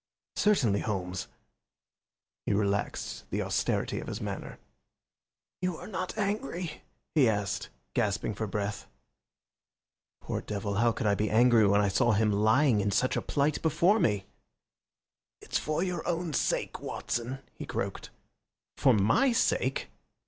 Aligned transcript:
"Certainly, 0.37 0.79
Holmes." 0.79 1.27
He 2.47 2.53
relaxed 2.55 3.29
the 3.29 3.43
austerity 3.43 3.99
of 3.99 4.07
his 4.07 4.19
manner. 4.19 4.57
"You 5.61 5.77
are 5.77 5.85
not 5.85 6.17
angry?" 6.17 6.81
he 7.13 7.29
asked, 7.29 7.69
gasping 7.93 8.33
for 8.33 8.47
breath. 8.47 8.87
Poor 10.19 10.41
devil, 10.41 10.77
how 10.81 10.91
could 10.91 11.05
I 11.05 11.13
be 11.13 11.29
angry 11.29 11.67
when 11.67 11.81
I 11.81 11.87
saw 11.89 12.13
him 12.13 12.31
lying 12.31 12.81
in 12.81 12.89
such 12.89 13.15
a 13.15 13.21
plight 13.21 13.61
before 13.61 13.99
me? 13.99 14.25
"It's 15.39 15.59
for 15.59 15.83
your 15.83 16.01
own 16.07 16.33
sake, 16.33 16.79
Watson," 16.79 17.37
he 17.53 17.67
croaked. 17.67 18.09
"For 18.77 18.95
MY 18.95 19.33
sake?" 19.33 19.91